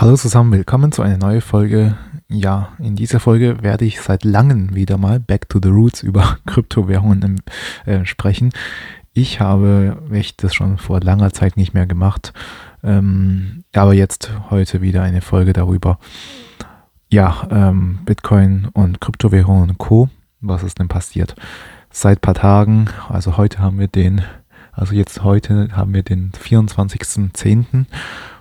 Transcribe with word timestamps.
Hallo 0.00 0.14
zusammen, 0.14 0.52
willkommen 0.52 0.92
zu 0.92 1.02
einer 1.02 1.16
neuen 1.16 1.40
Folge. 1.40 1.96
Ja, 2.28 2.68
in 2.78 2.94
dieser 2.94 3.18
Folge 3.18 3.64
werde 3.64 3.84
ich 3.84 4.00
seit 4.00 4.22
langem 4.22 4.76
wieder 4.76 4.96
mal 4.96 5.18
Back 5.18 5.48
to 5.48 5.58
the 5.60 5.70
Roots 5.70 6.04
über 6.04 6.38
Kryptowährungen 6.46 7.42
äh, 7.84 8.04
sprechen. 8.04 8.52
Ich 9.12 9.40
habe 9.40 10.00
echt 10.12 10.44
das 10.44 10.54
schon 10.54 10.78
vor 10.78 11.00
langer 11.00 11.32
Zeit 11.32 11.56
nicht 11.56 11.74
mehr 11.74 11.86
gemacht, 11.86 12.32
ähm, 12.84 13.64
aber 13.74 13.92
jetzt 13.92 14.30
heute 14.50 14.82
wieder 14.82 15.02
eine 15.02 15.20
Folge 15.20 15.52
darüber. 15.52 15.98
Ja, 17.10 17.48
ähm, 17.50 17.98
Bitcoin 18.04 18.68
und 18.72 19.00
Kryptowährungen 19.00 19.70
und 19.70 19.78
Co. 19.78 20.08
Was 20.40 20.62
ist 20.62 20.78
denn 20.78 20.86
passiert? 20.86 21.34
Seit 21.90 22.20
paar 22.20 22.34
Tagen, 22.34 22.88
also 23.08 23.36
heute 23.36 23.58
haben 23.58 23.80
wir 23.80 23.88
den, 23.88 24.22
also 24.70 24.94
jetzt 24.94 25.24
heute 25.24 25.70
haben 25.72 25.92
wir 25.92 26.04
den 26.04 26.30
24.10 26.30 27.86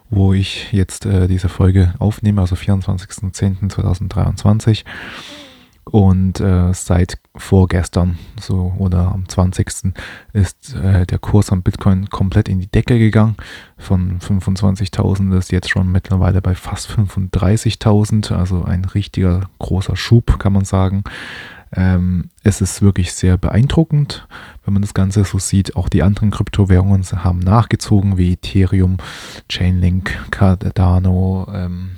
wo 0.10 0.34
ich 0.34 0.72
jetzt 0.72 1.06
äh, 1.06 1.28
diese 1.28 1.50
Folge 1.50 1.94
aufnehme, 2.00 2.42
also 2.42 2.56
24.10.2023. 2.56 4.84
Und 5.92 6.40
äh, 6.42 6.74
seit 6.74 7.18
vorgestern, 7.36 8.18
so 8.40 8.74
oder 8.78 9.12
am 9.14 9.30
20. 9.30 9.94
ist 10.34 10.76
äh, 10.76 11.06
der 11.06 11.18
Kurs 11.18 11.52
am 11.52 11.62
Bitcoin 11.62 12.10
komplett 12.10 12.50
in 12.50 12.60
die 12.60 12.70
Decke 12.70 13.00
gegangen. 13.00 13.38
Von 13.78 14.20
25.000 14.20 15.38
ist 15.38 15.52
jetzt 15.52 15.70
schon 15.70 15.90
mittlerweile 15.90 16.42
bei 16.42 16.56
fast 16.56 16.90
35.000, 16.90 18.34
also 18.34 18.64
ein 18.64 18.84
richtiger 18.84 19.50
großer 19.60 19.96
Schub, 19.96 20.40
kann 20.40 20.52
man 20.52 20.66
sagen. 20.66 21.04
Ähm, 21.76 22.30
es 22.44 22.62
ist 22.62 22.82
wirklich 22.82 23.14
sehr 23.14 23.38
beeindruckend, 23.38 24.28
wenn 24.64 24.74
man 24.74 24.82
das 24.82 24.94
Ganze 24.94 25.24
so 25.24 25.40
sieht. 25.40 25.76
Auch 25.76 25.90
die 25.90 26.04
anderen 26.04 26.32
Kryptowährungen 26.32 27.04
haben 27.04 27.40
nachgezogen, 27.40 28.18
wie 28.18 28.34
Ethereum, 28.34 28.98
Chainlink, 29.50 30.18
Cardano, 30.32 31.48
ähm, 31.54 31.92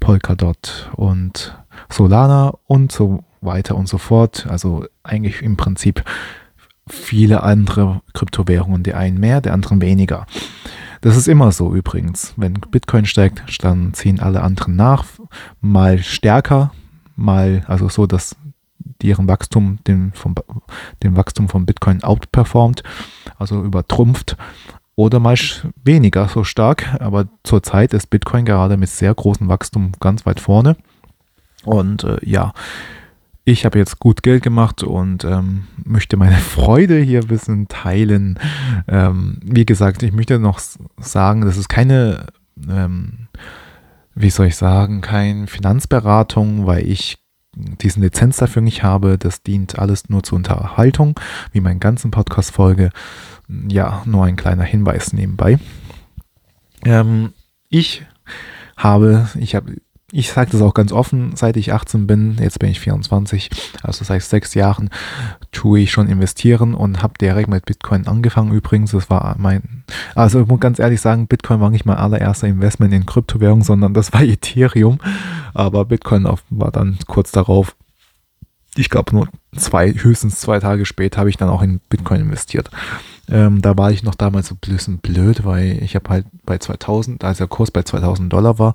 Polkadot 0.00 0.90
und 0.96 1.56
Solana 1.90 2.54
und 2.66 2.90
so 2.90 3.24
weiter 3.40 3.76
und 3.76 3.88
so 3.88 3.98
fort. 3.98 4.46
Also 4.48 4.86
eigentlich 5.02 5.42
im 5.42 5.56
Prinzip 5.56 6.04
viele 6.88 7.42
andere 7.42 8.02
Kryptowährungen, 8.14 8.82
der 8.82 8.96
einen 8.96 9.18
mehr, 9.18 9.40
der 9.40 9.52
anderen 9.52 9.80
weniger. 9.80 10.26
Das 11.00 11.16
ist 11.16 11.28
immer 11.28 11.52
so 11.52 11.74
übrigens. 11.74 12.34
Wenn 12.36 12.54
Bitcoin 12.54 13.06
steigt, 13.06 13.64
dann 13.64 13.94
ziehen 13.94 14.20
alle 14.20 14.42
anderen 14.42 14.76
nach, 14.76 15.04
mal 15.60 15.98
stärker, 15.98 16.72
mal, 17.16 17.62
also 17.68 17.88
so, 17.88 18.06
dass 18.06 18.36
deren 19.02 19.28
Wachstum 19.28 19.78
den, 19.86 20.12
vom, 20.12 20.34
den 21.02 21.16
Wachstum 21.16 21.48
von 21.48 21.66
Bitcoin 21.66 22.02
outperformt, 22.02 22.82
also 23.38 23.62
übertrumpft 23.62 24.36
oder 24.96 25.18
mal 25.18 25.36
weniger 25.82 26.28
so 26.28 26.44
stark. 26.44 26.96
Aber 27.00 27.26
zurzeit 27.42 27.94
ist 27.94 28.10
Bitcoin 28.10 28.44
gerade 28.44 28.76
mit 28.76 28.90
sehr 28.90 29.14
großem 29.14 29.48
Wachstum 29.48 29.92
ganz 30.00 30.26
weit 30.26 30.40
vorne. 30.40 30.76
Und 31.64 32.04
äh, 32.04 32.18
ja, 32.22 32.52
ich 33.44 33.64
habe 33.64 33.78
jetzt 33.78 33.98
gut 33.98 34.22
Geld 34.22 34.42
gemacht 34.42 34.82
und 34.82 35.24
ähm, 35.24 35.64
möchte 35.84 36.16
meine 36.16 36.36
Freude 36.36 37.00
hier 37.00 37.20
ein 37.20 37.28
bisschen 37.28 37.68
teilen. 37.68 38.38
Ähm, 38.86 39.40
wie 39.42 39.66
gesagt, 39.66 40.02
ich 40.02 40.12
möchte 40.12 40.38
noch 40.38 40.60
sagen, 40.98 41.42
das 41.42 41.56
ist 41.56 41.68
keine, 41.68 42.26
ähm, 42.68 43.28
wie 44.14 44.30
soll 44.30 44.46
ich 44.46 44.56
sagen, 44.56 45.00
keine 45.00 45.46
Finanzberatung, 45.46 46.66
weil 46.66 46.86
ich 46.86 47.19
diesen 47.54 48.02
Lizenz 48.02 48.36
dafür 48.36 48.62
nicht 48.62 48.82
habe. 48.82 49.18
Das 49.18 49.42
dient 49.42 49.78
alles 49.78 50.08
nur 50.08 50.22
zur 50.22 50.36
Unterhaltung, 50.36 51.18
wie 51.52 51.60
meine 51.60 51.78
ganzen 51.78 52.10
Podcast-Folge. 52.10 52.90
Ja, 53.48 54.02
nur 54.06 54.24
ein 54.24 54.36
kleiner 54.36 54.64
Hinweis 54.64 55.12
nebenbei. 55.12 55.58
Ähm, 56.84 57.32
ich 57.68 58.06
habe, 58.76 59.28
ich 59.38 59.54
habe 59.54 59.76
ich 60.12 60.30
sage 60.30 60.50
das 60.52 60.62
auch 60.62 60.74
ganz 60.74 60.92
offen, 60.92 61.32
seit 61.36 61.56
ich 61.56 61.72
18 61.72 62.06
bin, 62.06 62.36
jetzt 62.40 62.58
bin 62.58 62.70
ich 62.70 62.80
24, 62.80 63.50
also 63.82 64.04
seit 64.04 64.22
sechs 64.22 64.54
Jahren 64.54 64.90
tue 65.52 65.80
ich 65.80 65.92
schon 65.92 66.08
investieren 66.08 66.74
und 66.74 67.02
habe 67.02 67.14
direkt 67.20 67.48
mit 67.48 67.64
Bitcoin 67.64 68.06
angefangen. 68.06 68.52
Übrigens, 68.52 68.90
das 68.90 69.08
war 69.08 69.36
mein, 69.38 69.84
also 70.14 70.40
ich 70.40 70.48
muss 70.48 70.60
ganz 70.60 70.78
ehrlich 70.78 71.00
sagen, 71.00 71.28
Bitcoin 71.28 71.60
war 71.60 71.70
nicht 71.70 71.84
mein 71.84 71.96
allererster 71.96 72.48
Investment 72.48 72.92
in 72.92 73.06
Kryptowährung, 73.06 73.62
sondern 73.62 73.94
das 73.94 74.12
war 74.12 74.22
Ethereum. 74.22 74.98
Aber 75.54 75.84
Bitcoin 75.84 76.28
war 76.50 76.72
dann 76.72 76.98
kurz 77.06 77.30
darauf, 77.30 77.76
ich 78.76 78.88
glaube 78.88 79.14
nur 79.14 79.28
zwei, 79.56 79.92
höchstens 79.92 80.40
zwei 80.40 80.60
Tage 80.60 80.86
später 80.86 81.18
habe 81.18 81.30
ich 81.30 81.36
dann 81.36 81.48
auch 81.48 81.62
in 81.62 81.80
Bitcoin 81.88 82.20
investiert. 82.20 82.70
Ähm, 83.28 83.62
da 83.62 83.76
war 83.76 83.92
ich 83.92 84.02
noch 84.02 84.14
damals 84.16 84.48
so 84.48 84.54
ein 84.54 84.58
bisschen 84.58 84.98
blöd, 84.98 85.44
weil 85.44 85.82
ich 85.82 85.94
habe 85.94 86.08
halt 86.10 86.26
bei 86.44 86.58
2000, 86.58 87.22
als 87.22 87.38
der 87.38 87.46
Kurs 87.46 87.70
bei 87.70 87.82
2000 87.82 88.32
Dollar 88.32 88.58
war, 88.58 88.74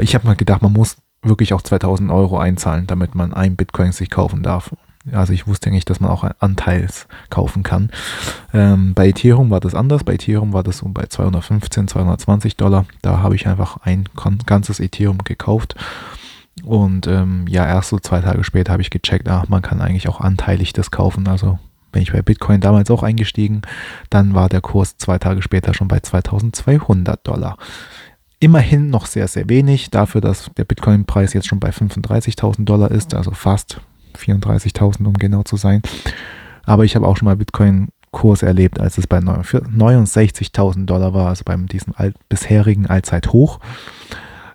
ich 0.00 0.14
habe 0.14 0.26
mal 0.26 0.36
gedacht, 0.36 0.62
man 0.62 0.72
muss 0.72 0.96
wirklich 1.22 1.52
auch 1.52 1.62
2000 1.62 2.10
Euro 2.10 2.38
einzahlen, 2.38 2.86
damit 2.86 3.14
man 3.14 3.32
ein 3.32 3.56
Bitcoin 3.56 3.92
sich 3.92 4.10
kaufen 4.10 4.42
darf. 4.42 4.70
Also 5.12 5.32
ich 5.32 5.46
wusste 5.46 5.70
nicht, 5.70 5.88
dass 5.88 6.00
man 6.00 6.10
auch 6.10 6.28
Anteils 6.38 7.06
kaufen 7.30 7.62
kann. 7.62 7.90
Ähm, 8.52 8.94
bei 8.94 9.08
Ethereum 9.08 9.50
war 9.50 9.60
das 9.60 9.74
anders. 9.74 10.04
Bei 10.04 10.14
Ethereum 10.14 10.52
war 10.52 10.62
das 10.62 10.78
so 10.78 10.88
bei 10.88 11.06
215, 11.06 11.88
220 11.88 12.56
Dollar. 12.56 12.84
Da 13.02 13.18
habe 13.18 13.34
ich 13.34 13.46
einfach 13.46 13.78
ein 13.82 14.04
ganzes 14.46 14.80
Ethereum 14.80 15.18
gekauft. 15.18 15.76
Und 16.64 17.06
ähm, 17.06 17.46
ja, 17.48 17.66
erst 17.66 17.90
so 17.90 17.98
zwei 17.98 18.20
Tage 18.20 18.44
später 18.44 18.72
habe 18.72 18.82
ich 18.82 18.90
gecheckt, 18.90 19.28
ach, 19.28 19.48
man 19.48 19.62
kann 19.62 19.80
eigentlich 19.80 20.08
auch 20.08 20.20
anteilig 20.20 20.72
das 20.72 20.90
kaufen. 20.90 21.28
Also 21.28 21.58
bin 21.92 22.02
ich 22.02 22.12
bei 22.12 22.22
Bitcoin 22.22 22.60
damals 22.60 22.90
auch 22.90 23.02
eingestiegen. 23.02 23.62
Dann 24.10 24.34
war 24.34 24.48
der 24.48 24.60
Kurs 24.60 24.96
zwei 24.98 25.18
Tage 25.18 25.42
später 25.42 25.72
schon 25.72 25.88
bei 25.88 26.00
2200 26.00 27.26
Dollar. 27.26 27.56
Immerhin 28.40 28.90
noch 28.90 29.06
sehr, 29.06 29.26
sehr 29.26 29.48
wenig 29.48 29.90
dafür, 29.90 30.20
dass 30.20 30.50
der 30.56 30.64
Bitcoin-Preis 30.64 31.32
jetzt 31.32 31.48
schon 31.48 31.58
bei 31.58 31.70
35.000 31.70 32.64
Dollar 32.64 32.90
ist, 32.90 33.14
also 33.14 33.32
fast 33.32 33.80
34.000, 34.16 35.06
um 35.06 35.14
genau 35.14 35.42
zu 35.42 35.56
sein. 35.56 35.82
Aber 36.64 36.84
ich 36.84 36.94
habe 36.94 37.06
auch 37.06 37.16
schon 37.16 37.26
mal 37.26 37.36
Bitcoin-Kurs 37.36 38.42
erlebt, 38.42 38.78
als 38.78 38.96
es 38.96 39.08
bei 39.08 39.18
69.000 39.18 40.84
Dollar 40.86 41.14
war, 41.14 41.28
also 41.28 41.42
beim 41.44 41.66
diesem 41.66 41.94
alt, 41.96 42.14
bisherigen 42.28 42.86
Allzeithoch. 42.86 43.58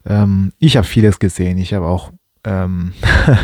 Ähm, 0.06 0.54
ich 0.60 0.78
habe 0.78 0.88
vieles 0.88 1.20
gesehen. 1.20 1.58
Ich 1.58 1.74
habe 1.74 1.86
auch 1.86 2.12
ähm, 2.46 2.94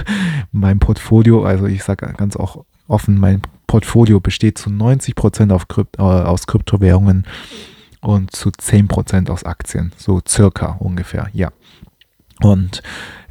mein 0.54 0.80
Portfolio, 0.80 1.44
also 1.44 1.66
ich 1.66 1.84
sage 1.84 2.14
ganz 2.16 2.38
auch 2.38 2.64
offen, 2.88 3.20
mein 3.20 3.42
Portfolio 3.68 4.20
besteht 4.20 4.58
zu 4.58 4.70
90 4.70 5.16
Prozent 5.16 5.54
Krypt, 5.68 6.00
äh, 6.00 6.02
aus 6.02 6.48
Kryptowährungen 6.48 7.26
und 8.02 8.36
zu 8.36 8.50
10% 8.50 9.30
aus 9.30 9.44
Aktien. 9.44 9.92
So 9.98 10.22
circa 10.28 10.78
ungefähr, 10.80 11.28
ja. 11.34 11.50
Und 12.42 12.82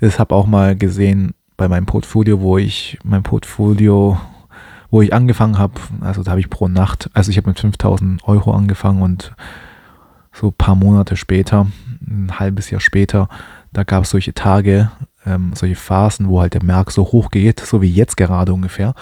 ich 0.00 0.18
habe 0.18 0.34
auch 0.34 0.46
mal 0.46 0.76
gesehen 0.76 1.34
bei 1.56 1.68
meinem 1.68 1.86
Portfolio, 1.86 2.40
wo 2.40 2.58
ich 2.58 2.98
mein 3.02 3.22
Portfolio, 3.22 4.20
wo 4.90 5.02
ich 5.02 5.12
angefangen 5.12 5.58
habe, 5.58 5.74
also 6.00 6.22
da 6.22 6.32
habe 6.32 6.40
ich 6.40 6.50
pro 6.50 6.68
Nacht, 6.68 7.10
also 7.14 7.30
ich 7.30 7.36
habe 7.36 7.48
mit 7.48 7.58
5000 7.58 8.26
Euro 8.28 8.52
angefangen 8.52 9.02
und 9.02 9.34
so 10.32 10.48
ein 10.48 10.54
paar 10.54 10.74
Monate 10.74 11.16
später, 11.16 11.66
ein 12.06 12.38
halbes 12.38 12.70
Jahr 12.70 12.80
später, 12.80 13.28
da 13.72 13.84
gab 13.84 14.04
es 14.04 14.10
solche 14.10 14.34
Tage, 14.34 14.90
ähm, 15.26 15.52
solche 15.54 15.76
Phasen, 15.76 16.28
wo 16.28 16.40
halt 16.40 16.54
der 16.54 16.64
Markt 16.64 16.92
so 16.92 17.04
hoch 17.04 17.30
geht, 17.30 17.60
so 17.60 17.82
wie 17.82 17.90
jetzt 17.90 18.16
gerade 18.16 18.52
ungefähr. 18.52 18.94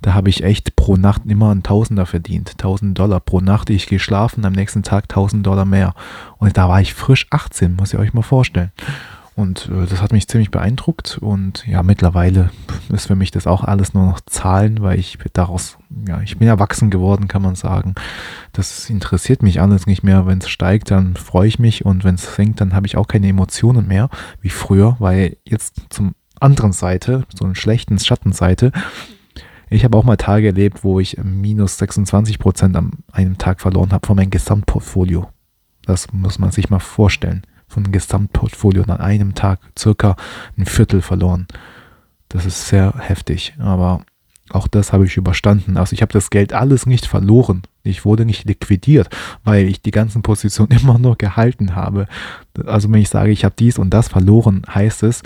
Da 0.00 0.14
habe 0.14 0.30
ich 0.30 0.42
echt 0.42 0.76
pro 0.76 0.96
Nacht 0.96 1.22
immer 1.26 1.50
einen 1.50 1.62
Tausender 1.62 2.06
verdient. 2.06 2.52
1000 2.52 2.98
Dollar 2.98 3.20
pro 3.20 3.40
Nacht. 3.40 3.70
Ich 3.70 3.86
geschlafen, 3.86 4.44
am 4.44 4.52
nächsten 4.52 4.82
Tag 4.82 5.04
1000 5.04 5.46
Dollar 5.46 5.64
mehr. 5.64 5.94
Und 6.38 6.56
da 6.56 6.68
war 6.68 6.80
ich 6.80 6.94
frisch 6.94 7.26
18, 7.30 7.76
muss 7.76 7.92
ich 7.92 7.98
euch 7.98 8.14
mal 8.14 8.22
vorstellen. 8.22 8.72
Und 9.36 9.68
äh, 9.68 9.86
das 9.86 10.00
hat 10.00 10.12
mich 10.12 10.28
ziemlich 10.28 10.50
beeindruckt. 10.50 11.18
Und 11.18 11.66
ja, 11.66 11.82
mittlerweile 11.82 12.50
ist 12.90 13.06
für 13.06 13.16
mich 13.16 13.30
das 13.30 13.46
auch 13.46 13.64
alles 13.64 13.94
nur 13.94 14.06
noch 14.06 14.20
Zahlen, 14.20 14.80
weil 14.82 14.98
ich 14.98 15.18
daraus, 15.32 15.76
ja, 16.06 16.20
ich 16.20 16.38
bin 16.38 16.46
erwachsen 16.46 16.90
geworden, 16.90 17.26
kann 17.26 17.42
man 17.42 17.56
sagen. 17.56 17.94
Das 18.52 18.88
interessiert 18.88 19.42
mich 19.42 19.60
alles 19.60 19.86
nicht 19.86 20.04
mehr. 20.04 20.26
Wenn 20.26 20.38
es 20.38 20.48
steigt, 20.48 20.90
dann 20.90 21.16
freue 21.16 21.48
ich 21.48 21.58
mich. 21.58 21.84
Und 21.84 22.04
wenn 22.04 22.14
es 22.14 22.34
sinkt, 22.34 22.60
dann 22.60 22.74
habe 22.74 22.86
ich 22.86 22.96
auch 22.96 23.08
keine 23.08 23.28
Emotionen 23.28 23.88
mehr, 23.88 24.08
wie 24.40 24.50
früher, 24.50 24.96
weil 25.00 25.36
jetzt 25.44 25.82
zum 25.90 26.14
anderen 26.38 26.72
Seite, 26.72 27.24
so 27.34 27.44
einer 27.44 27.54
schlechten 27.54 27.98
Schattenseite, 27.98 28.70
ich 29.70 29.84
habe 29.84 29.96
auch 29.96 30.04
mal 30.04 30.16
Tage 30.16 30.48
erlebt, 30.48 30.84
wo 30.84 31.00
ich 31.00 31.16
minus 31.22 31.78
26 31.78 32.38
Prozent 32.38 32.76
an 32.76 32.92
einem 33.10 33.38
Tag 33.38 33.60
verloren 33.60 33.92
habe 33.92 34.06
von 34.06 34.14
meinem 34.14 34.30
Gesamtportfolio. 34.30 35.28
Das 35.84 36.12
muss 36.12 36.38
man 36.38 36.52
sich 36.52 36.70
mal 36.70 36.78
vorstellen 36.78 37.42
von 37.74 37.92
Gesamtportfolio 37.92 38.84
an 38.84 39.00
einem 39.00 39.34
Tag 39.34 39.58
circa 39.76 40.16
ein 40.56 40.64
Viertel 40.64 41.02
verloren. 41.02 41.46
Das 42.28 42.46
ist 42.46 42.68
sehr 42.68 42.94
heftig, 42.98 43.54
aber 43.58 44.04
auch 44.50 44.68
das 44.68 44.92
habe 44.92 45.06
ich 45.06 45.16
überstanden. 45.16 45.76
Also 45.76 45.94
ich 45.94 46.02
habe 46.02 46.12
das 46.12 46.30
Geld 46.30 46.52
alles 46.52 46.86
nicht 46.86 47.06
verloren. 47.06 47.62
Ich 47.82 48.04
wurde 48.04 48.24
nicht 48.24 48.44
liquidiert, 48.44 49.08
weil 49.42 49.66
ich 49.66 49.82
die 49.82 49.90
ganzen 49.90 50.22
Positionen 50.22 50.78
immer 50.82 50.98
nur 50.98 51.16
gehalten 51.16 51.74
habe. 51.74 52.06
Also 52.64 52.90
wenn 52.92 53.00
ich 53.00 53.08
sage, 53.08 53.30
ich 53.30 53.44
habe 53.44 53.54
dies 53.58 53.78
und 53.78 53.90
das 53.90 54.08
verloren, 54.08 54.62
heißt 54.72 55.02
es, 55.02 55.22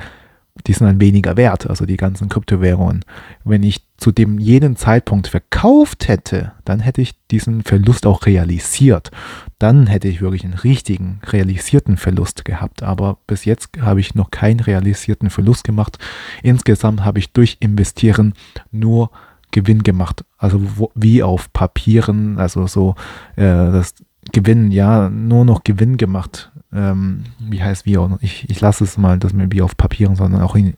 die 0.66 0.72
sind 0.72 0.86
dann 0.86 1.00
weniger 1.00 1.36
wert, 1.36 1.68
also 1.68 1.86
die 1.86 1.96
ganzen 1.96 2.28
Kryptowährungen. 2.28 3.04
Wenn 3.44 3.62
ich 3.62 3.86
zu 3.96 4.12
dem 4.12 4.38
jeden 4.38 4.76
Zeitpunkt 4.76 5.28
verkauft 5.28 6.08
hätte, 6.08 6.52
dann 6.64 6.80
hätte 6.80 7.00
ich 7.00 7.14
diesen 7.30 7.62
Verlust 7.62 8.06
auch 8.06 8.26
realisiert. 8.26 9.10
Dann 9.58 9.86
hätte 9.86 10.08
ich 10.08 10.20
wirklich 10.20 10.44
einen 10.44 10.54
richtigen 10.54 11.20
realisierten 11.24 11.96
Verlust 11.96 12.44
gehabt. 12.44 12.82
Aber 12.82 13.18
bis 13.26 13.44
jetzt 13.44 13.70
habe 13.80 14.00
ich 14.00 14.14
noch 14.14 14.30
keinen 14.30 14.60
realisierten 14.60 15.30
Verlust 15.30 15.64
gemacht. 15.64 15.98
Insgesamt 16.42 17.04
habe 17.04 17.18
ich 17.18 17.32
durch 17.32 17.56
Investieren 17.60 18.34
nur 18.70 19.10
Gewinn 19.50 19.82
gemacht. 19.82 20.24
Also 20.36 20.60
wie 20.94 21.22
auf 21.22 21.52
Papieren, 21.52 22.38
also 22.38 22.66
so 22.66 22.94
äh, 23.36 23.42
das 23.42 23.94
Gewinn, 24.32 24.70
ja, 24.70 25.08
nur 25.08 25.44
noch 25.44 25.64
Gewinn 25.64 25.96
gemacht 25.96 26.52
ähm, 26.72 27.24
wie 27.38 27.62
heißt 27.62 27.84
auch, 27.96 28.18
ich, 28.20 28.48
ich 28.48 28.60
lasse 28.60 28.84
es 28.84 28.98
mal, 28.98 29.18
dass 29.18 29.36
wir 29.36 29.50
wie 29.52 29.62
auf 29.62 29.76
Papieren, 29.76 30.16
sondern 30.16 30.42
auch 30.42 30.54
in 30.54 30.74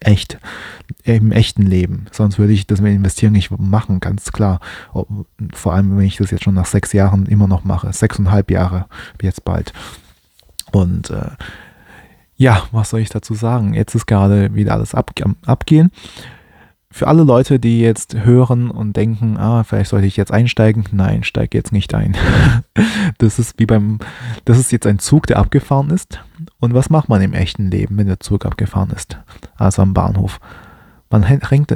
echt, 0.00 0.38
im 1.04 1.32
echten 1.32 1.62
Leben. 1.62 2.06
Sonst 2.12 2.38
würde 2.38 2.52
ich 2.52 2.66
das 2.66 2.80
mit 2.80 2.94
Investieren 2.94 3.32
nicht 3.32 3.50
machen, 3.50 4.00
ganz 4.00 4.30
klar. 4.30 4.60
Vor 5.54 5.72
allem, 5.72 5.96
wenn 5.96 6.04
ich 6.04 6.16
das 6.16 6.30
jetzt 6.30 6.44
schon 6.44 6.54
nach 6.54 6.66
sechs 6.66 6.92
Jahren 6.92 7.26
immer 7.26 7.48
noch 7.48 7.64
mache. 7.64 7.92
Sechseinhalb 7.92 8.50
Jahre, 8.50 8.86
jetzt 9.22 9.44
bald. 9.44 9.72
Und 10.72 11.10
äh, 11.10 11.30
ja, 12.36 12.64
was 12.70 12.90
soll 12.90 13.00
ich 13.00 13.08
dazu 13.08 13.34
sagen? 13.34 13.72
Jetzt 13.72 13.94
ist 13.94 14.06
gerade 14.06 14.54
wieder 14.54 14.74
alles 14.74 14.94
ab, 14.94 15.12
abgehen 15.46 15.90
für 16.92 17.08
alle 17.08 17.24
Leute, 17.24 17.58
die 17.58 17.80
jetzt 17.80 18.14
hören 18.14 18.70
und 18.70 18.96
denken, 18.96 19.38
ah, 19.38 19.64
vielleicht 19.64 19.90
sollte 19.90 20.06
ich 20.06 20.16
jetzt 20.16 20.30
einsteigen, 20.30 20.84
nein, 20.92 21.24
steig 21.24 21.54
jetzt 21.54 21.72
nicht 21.72 21.94
ein. 21.94 22.16
das 23.18 23.38
ist 23.38 23.58
wie 23.58 23.66
beim, 23.66 23.98
das 24.44 24.58
ist 24.58 24.72
jetzt 24.72 24.86
ein 24.86 24.98
Zug, 24.98 25.26
der 25.26 25.38
abgefahren 25.38 25.90
ist. 25.90 26.20
Und 26.60 26.74
was 26.74 26.90
macht 26.90 27.08
man 27.08 27.22
im 27.22 27.32
echten 27.32 27.70
Leben, 27.70 27.96
wenn 27.96 28.06
der 28.06 28.20
Zug 28.20 28.44
abgefahren 28.44 28.90
ist? 28.90 29.18
Also 29.56 29.82
am 29.82 29.94
Bahnhof. 29.94 30.38
Man 31.10 31.24
rennt, 31.24 31.72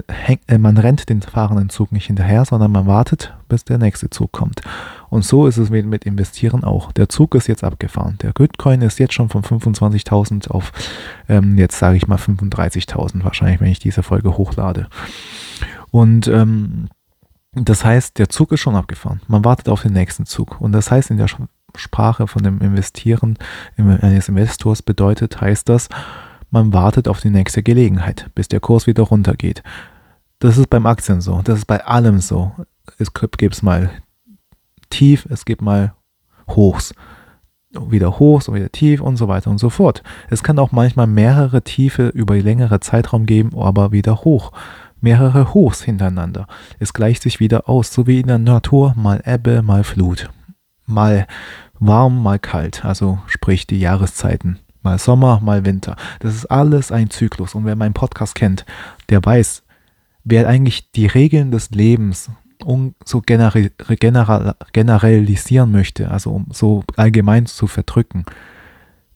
äh, 0.46 0.58
man 0.58 0.78
rennt 0.78 1.08
den 1.08 1.20
fahrenden 1.22 1.68
Zug 1.68 1.92
nicht 1.92 2.06
hinterher, 2.06 2.44
sondern 2.44 2.72
man 2.72 2.86
wartet, 2.86 3.34
bis 3.48 3.64
der 3.64 3.78
nächste 3.78 4.08
Zug 4.10 4.32
kommt. 4.32 4.62
Und 5.08 5.24
so 5.24 5.46
ist 5.46 5.56
es 5.56 5.70
mit, 5.70 5.86
mit 5.86 6.04
Investieren 6.04 6.64
auch. 6.64 6.92
Der 6.92 7.08
Zug 7.08 7.34
ist 7.34 7.46
jetzt 7.46 7.64
abgefahren. 7.64 8.18
Der 8.22 8.32
Bitcoin 8.32 8.82
ist 8.82 8.98
jetzt 8.98 9.14
schon 9.14 9.28
von 9.28 9.42
25.000 9.42 10.48
auf, 10.48 10.72
ähm, 11.28 11.58
jetzt 11.58 11.78
sage 11.78 11.96
ich 11.96 12.08
mal 12.08 12.18
35.000 12.18 13.24
wahrscheinlich, 13.24 13.60
wenn 13.60 13.70
ich 13.70 13.78
diese 13.78 14.02
Folge 14.02 14.36
hochlade. 14.36 14.88
Und 15.90 16.28
ähm, 16.28 16.88
das 17.52 17.84
heißt, 17.84 18.18
der 18.18 18.28
Zug 18.28 18.52
ist 18.52 18.60
schon 18.60 18.74
abgefahren. 18.74 19.20
Man 19.28 19.44
wartet 19.44 19.68
auf 19.68 19.82
den 19.82 19.92
nächsten 19.92 20.26
Zug. 20.26 20.60
Und 20.60 20.72
das 20.72 20.90
heißt 20.90 21.10
in 21.10 21.16
der 21.16 21.28
Sprache 21.74 22.26
von 22.26 22.42
dem 22.42 22.60
Investieren 22.60 23.38
eines 23.76 24.28
Investors 24.28 24.82
bedeutet, 24.82 25.40
heißt 25.40 25.68
das, 25.68 25.88
man 26.50 26.72
wartet 26.72 27.08
auf 27.08 27.20
die 27.20 27.30
nächste 27.30 27.62
Gelegenheit, 27.62 28.30
bis 28.34 28.48
der 28.48 28.60
Kurs 28.60 28.86
wieder 28.86 29.04
runtergeht. 29.04 29.62
Das 30.38 30.58
ist 30.58 30.68
beim 30.68 30.86
Aktien 30.86 31.20
so, 31.20 31.40
das 31.42 31.58
ist 31.60 31.64
bei 31.66 31.84
allem 31.84 32.20
so. 32.20 32.52
Es 32.98 33.12
gibt 33.12 33.62
mal 33.62 33.90
tief, 34.90 35.26
es 35.30 35.44
gibt 35.44 35.62
mal 35.62 35.94
Hochs. 36.48 36.94
Wieder 37.72 38.18
Hochs 38.18 38.48
und 38.48 38.54
wieder 38.54 38.70
tief 38.70 39.00
und 39.00 39.16
so 39.16 39.28
weiter 39.28 39.50
und 39.50 39.58
so 39.58 39.70
fort. 39.70 40.02
Es 40.30 40.42
kann 40.42 40.58
auch 40.58 40.72
manchmal 40.72 41.06
mehrere 41.06 41.62
Tiefe 41.62 42.08
über 42.08 42.36
längere 42.36 42.80
Zeitraum 42.80 43.26
geben, 43.26 43.50
aber 43.56 43.92
wieder 43.92 44.24
hoch. 44.24 44.52
Mehrere 45.00 45.52
Hochs 45.52 45.82
hintereinander. 45.82 46.46
Es 46.78 46.94
gleicht 46.94 47.22
sich 47.22 47.38
wieder 47.38 47.68
aus, 47.68 47.92
so 47.92 48.06
wie 48.06 48.20
in 48.20 48.28
der 48.28 48.38
Natur, 48.38 48.94
mal 48.96 49.22
Ebbe, 49.26 49.62
mal 49.62 49.84
Flut. 49.84 50.30
Mal 50.86 51.26
warm, 51.78 52.22
mal 52.22 52.38
kalt, 52.38 52.84
also 52.84 53.18
sprich 53.26 53.66
die 53.66 53.78
Jahreszeiten 53.78 54.58
mal 54.86 54.98
Sommer, 55.00 55.40
mal 55.40 55.64
Winter. 55.64 55.96
Das 56.20 56.32
ist 56.34 56.46
alles 56.46 56.92
ein 56.92 57.10
Zyklus. 57.10 57.56
Und 57.56 57.64
wer 57.64 57.74
meinen 57.74 57.92
Podcast 57.92 58.36
kennt, 58.36 58.64
der 59.08 59.22
weiß, 59.22 59.64
wer 60.22 60.46
eigentlich 60.48 60.92
die 60.92 61.06
Regeln 61.06 61.50
des 61.50 61.70
Lebens 61.70 62.30
so 63.04 63.20
generell, 63.20 63.70
generalisieren 64.72 65.70
möchte, 65.70 66.10
also 66.10 66.30
um 66.30 66.46
so 66.52 66.82
allgemein 66.96 67.46
zu 67.46 67.66
verdrücken. 67.66 68.24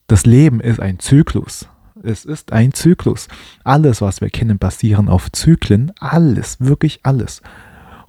Das 0.06 0.24
Leben 0.26 0.60
ist 0.60 0.80
ein 0.80 0.98
Zyklus. 0.98 1.68
Es 2.02 2.24
ist 2.24 2.52
ein 2.52 2.72
Zyklus. 2.72 3.28
Alles, 3.64 4.00
was 4.00 4.20
wir 4.20 4.30
kennen, 4.30 4.58
basieren 4.58 5.08
auf 5.08 5.30
Zyklen. 5.32 5.92
Alles, 5.98 6.56
wirklich 6.60 7.00
alles. 7.02 7.42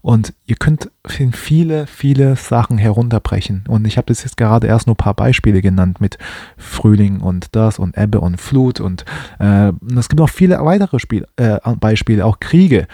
Und 0.02 0.34
ihr 0.48 0.56
könnt 0.56 0.90
viele, 1.08 1.86
viele 1.86 2.36
Sachen 2.36 2.80
herunterbrechen. 2.80 3.66
Und 3.68 3.86
ich 3.86 3.98
habe 3.98 4.08
das 4.08 4.24
jetzt 4.24 4.36
gerade 4.36 4.66
erst 4.66 4.88
nur 4.88 4.96
ein 4.96 4.98
paar 4.98 5.14
Beispiele 5.14 5.62
genannt 5.62 6.02
mit 6.02 6.18
Frühling 6.58 7.20
und 7.20 7.56
das 7.56 7.78
und 7.78 7.98
Ebbe 7.98 8.20
und 8.20 8.42
Flut. 8.42 8.80
Und 8.80 9.06
äh, 9.40 9.72
es 9.96 10.10
gibt 10.10 10.20
noch 10.20 10.30
viele 10.30 10.64
weitere 10.66 10.98
Spiel, 10.98 11.28
äh, 11.36 11.60
Beispiele, 11.80 12.26
auch 12.26 12.40
Kriege 12.40 12.88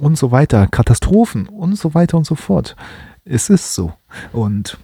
und 0.00 0.16
so 0.16 0.30
weiter, 0.30 0.66
Katastrophen 0.66 1.48
und 1.48 1.76
so 1.76 1.94
weiter 1.94 2.16
und 2.16 2.26
so 2.26 2.34
fort. 2.34 2.76
Es 3.24 3.50
ist 3.50 3.74
so. 3.74 3.92
Und 4.32 4.78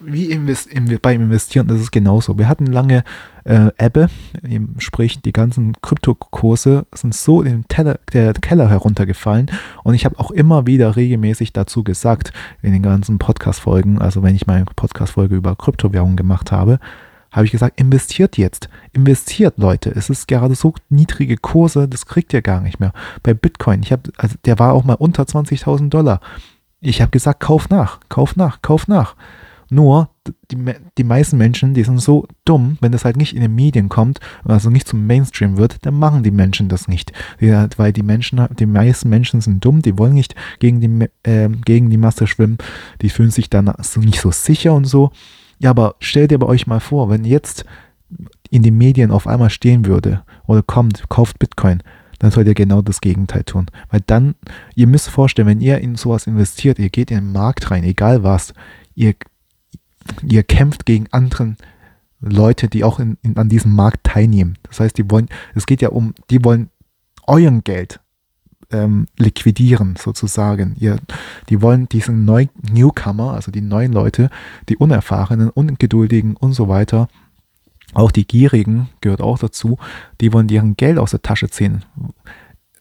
wie 0.00 0.30
invest 0.30 0.68
beim 1.02 1.22
Investieren 1.22 1.68
ist 1.70 1.80
es 1.80 1.90
genauso. 1.90 2.38
Wir 2.38 2.48
hatten 2.48 2.66
lange 2.66 3.02
äh, 3.44 3.70
Ebbe, 3.78 4.08
sprich 4.78 5.20
die 5.22 5.32
ganzen 5.32 5.74
Kryptokurse 5.82 6.86
sind 6.94 7.14
so 7.14 7.42
in 7.42 7.48
den 7.48 7.68
Teller, 7.68 7.98
der 8.12 8.32
Keller 8.34 8.68
heruntergefallen 8.68 9.50
und 9.82 9.94
ich 9.94 10.04
habe 10.04 10.18
auch 10.18 10.30
immer 10.30 10.66
wieder 10.66 10.96
regelmäßig 10.96 11.52
dazu 11.52 11.82
gesagt 11.82 12.32
in 12.62 12.72
den 12.72 12.82
ganzen 12.82 13.18
Podcast-Folgen, 13.18 13.98
also 14.00 14.22
wenn 14.22 14.36
ich 14.36 14.46
meine 14.46 14.66
Podcast-Folge 14.66 15.34
über 15.34 15.56
Kryptowährungen 15.56 16.16
gemacht 16.16 16.52
habe, 16.52 16.78
habe 17.30 17.46
ich 17.46 17.52
gesagt, 17.52 17.78
investiert 17.80 18.36
jetzt, 18.38 18.68
investiert 18.92 19.58
Leute. 19.58 19.90
Es 19.90 20.10
ist 20.10 20.28
gerade 20.28 20.54
so 20.54 20.74
niedrige 20.88 21.36
Kurse, 21.36 21.88
das 21.88 22.06
kriegt 22.06 22.32
ihr 22.32 22.42
gar 22.42 22.60
nicht 22.60 22.80
mehr. 22.80 22.92
Bei 23.22 23.34
Bitcoin, 23.34 23.82
ich 23.82 23.92
habe, 23.92 24.10
also 24.16 24.36
der 24.44 24.58
war 24.58 24.72
auch 24.72 24.84
mal 24.84 24.94
unter 24.94 25.24
20.000 25.24 25.88
Dollar. 25.90 26.20
Ich 26.80 27.00
habe 27.00 27.10
gesagt, 27.10 27.40
kauf 27.40 27.68
nach, 27.68 28.00
kauf 28.08 28.36
nach, 28.36 28.62
kauf 28.62 28.88
nach. 28.88 29.16
Nur, 29.70 30.08
die, 30.50 30.56
die 30.96 31.04
meisten 31.04 31.36
Menschen, 31.36 31.74
die 31.74 31.84
sind 31.84 32.00
so 32.00 32.26
dumm, 32.46 32.78
wenn 32.80 32.92
das 32.92 33.04
halt 33.04 33.18
nicht 33.18 33.34
in 33.34 33.42
den 33.42 33.54
Medien 33.54 33.90
kommt, 33.90 34.18
also 34.44 34.70
nicht 34.70 34.88
zum 34.88 35.06
Mainstream 35.06 35.58
wird, 35.58 35.84
dann 35.84 35.94
machen 35.94 36.22
die 36.22 36.30
Menschen 36.30 36.70
das 36.70 36.88
nicht. 36.88 37.12
Weil 37.38 37.92
die 37.92 38.02
Menschen, 38.02 38.46
die 38.58 38.66
meisten 38.66 39.10
Menschen 39.10 39.42
sind 39.42 39.62
dumm, 39.62 39.82
die 39.82 39.98
wollen 39.98 40.14
nicht 40.14 40.34
gegen 40.58 40.80
die, 40.80 41.08
äh, 41.28 41.50
gegen 41.66 41.90
die 41.90 41.98
Masse 41.98 42.26
schwimmen, 42.26 42.56
die 43.02 43.10
fühlen 43.10 43.30
sich 43.30 43.50
dann 43.50 43.70
nicht 43.96 44.20
so 44.20 44.30
sicher 44.30 44.72
und 44.72 44.86
so. 44.86 45.12
Ja, 45.58 45.70
aber 45.70 45.96
stellt 46.00 46.32
ihr 46.32 46.38
bei 46.38 46.46
euch 46.46 46.66
mal 46.66 46.80
vor, 46.80 47.10
wenn 47.10 47.24
jetzt 47.24 47.64
in 48.50 48.62
den 48.62 48.78
Medien 48.78 49.10
auf 49.10 49.26
einmal 49.26 49.50
stehen 49.50 49.84
würde 49.84 50.22
oder 50.46 50.62
kommt, 50.62 51.08
kauft 51.08 51.38
Bitcoin, 51.38 51.82
dann 52.18 52.30
sollt 52.30 52.46
ihr 52.46 52.54
genau 52.54 52.82
das 52.82 53.00
Gegenteil 53.00 53.44
tun. 53.44 53.66
Weil 53.90 54.00
dann, 54.06 54.34
ihr 54.74 54.86
müsst 54.86 55.10
vorstellen, 55.10 55.48
wenn 55.48 55.60
ihr 55.60 55.78
in 55.78 55.96
sowas 55.96 56.26
investiert, 56.26 56.78
ihr 56.78 56.90
geht 56.90 57.10
in 57.10 57.18
den 57.18 57.32
Markt 57.32 57.70
rein, 57.70 57.84
egal 57.84 58.22
was, 58.22 58.54
ihr 58.94 59.14
ihr 60.22 60.42
kämpft 60.42 60.86
gegen 60.86 61.06
anderen 61.10 61.56
Leute, 62.20 62.68
die 62.68 62.84
auch 62.84 62.98
in, 62.98 63.18
in, 63.22 63.36
an 63.36 63.48
diesem 63.48 63.74
Markt 63.74 64.04
teilnehmen. 64.04 64.58
Das 64.64 64.80
heißt, 64.80 64.98
die 64.98 65.10
wollen, 65.10 65.28
es 65.54 65.66
geht 65.66 65.82
ja 65.82 65.90
um, 65.90 66.14
die 66.30 66.44
wollen 66.44 66.70
euren 67.26 67.62
Geld 67.62 68.00
ähm, 68.70 69.06
liquidieren 69.16 69.96
sozusagen. 69.96 70.76
Ihr, 70.78 70.98
die 71.48 71.62
wollen 71.62 71.88
diesen 71.88 72.24
neuen 72.24 72.50
Newcomer, 72.70 73.32
also 73.32 73.50
die 73.50 73.60
neuen 73.60 73.92
Leute, 73.92 74.30
die 74.68 74.76
Unerfahrenen, 74.76 75.50
Ungeduldigen 75.50 76.36
und 76.36 76.52
so 76.52 76.68
weiter, 76.68 77.08
auch 77.94 78.10
die 78.10 78.26
Gierigen 78.26 78.90
gehört 79.00 79.22
auch 79.22 79.38
dazu, 79.38 79.78
die 80.20 80.32
wollen 80.32 80.48
deren 80.48 80.76
Geld 80.76 80.98
aus 80.98 81.12
der 81.12 81.22
Tasche 81.22 81.48
ziehen. 81.48 81.84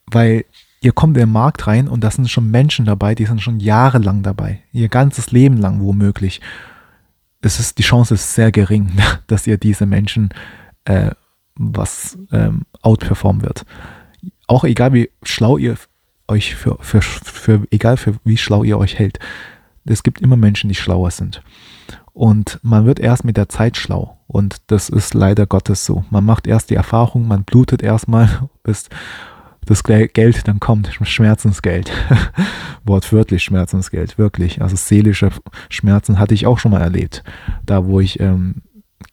Weil 0.06 0.46
ihr 0.82 0.92
kommt 0.92 1.16
in 1.16 1.24
den 1.24 1.32
Markt 1.32 1.68
rein 1.68 1.88
und 1.88 2.04
da 2.04 2.12
sind 2.12 2.30
schon 2.30 2.52
Menschen 2.52 2.86
dabei, 2.86 3.16
die 3.16 3.26
sind 3.26 3.42
schon 3.42 3.60
jahrelang 3.60 4.24
dabei, 4.24 4.62
ihr 4.74 4.90
ganzes 4.90 5.32
Leben 5.32 5.58
lang 5.58 5.80
womöglich 5.82 6.42
es 7.42 7.60
ist, 7.60 7.78
die 7.78 7.84
Chance 7.84 8.16
ist 8.16 8.34
sehr 8.34 8.52
gering, 8.52 8.92
dass 9.28 9.48
ihr 9.48 9.58
diese 9.58 9.86
Menschen 9.86 10.30
äh, 10.86 11.12
was 11.56 12.18
ähm, 12.32 12.66
outperformen 12.82 13.42
wird. 13.42 13.66
Auch 14.48 14.64
egal 14.64 14.94
wie 14.94 15.10
schlau 15.24 15.58
ihr 15.58 15.78
euch 16.28 16.56
für, 16.56 16.78
für, 16.82 17.02
für, 17.02 17.68
egal 17.72 17.98
für 17.98 18.16
wie 18.24 18.38
schlau 18.38 18.64
ihr 18.64 18.78
euch 18.78 18.98
hält. 18.98 19.20
Es 19.86 20.04
gibt 20.04 20.22
immer 20.22 20.36
Menschen, 20.36 20.70
die 20.70 20.76
schlauer 20.76 21.12
sind. 21.12 21.42
Und 22.14 22.60
man 22.64 22.86
wird 22.86 23.00
erst 23.00 23.24
mit 23.24 23.38
der 23.38 23.48
Zeit 23.48 23.78
schlau. 23.78 24.18
Und 24.28 24.58
das 24.68 24.90
ist 24.90 25.14
leider 25.14 25.46
Gottes 25.46 25.86
so. 25.86 26.04
Man 26.10 26.26
macht 26.26 26.48
erst 26.48 26.70
die 26.70 26.76
Erfahrung, 26.76 27.28
man 27.28 27.44
blutet 27.44 27.82
erstmal, 27.82 28.50
bis 28.64 28.90
das 29.66 29.84
Geld 29.84 30.48
dann 30.48 30.60
kommt, 30.60 30.98
Schmerzensgeld. 31.02 31.92
Wortwörtlich 32.86 33.44
Schmerzensgeld, 33.44 34.18
wirklich. 34.18 34.62
Also 34.62 34.78
seelische 34.78 35.30
Schmerzen 35.70 36.20
hatte 36.20 36.34
ich 36.34 36.48
auch 36.48 36.58
schon 36.58 36.72
mal 36.72 36.82
erlebt. 36.82 37.24
Da, 37.66 37.86
wo 37.86 38.00
ich 38.00 38.20
ähm, 38.22 38.62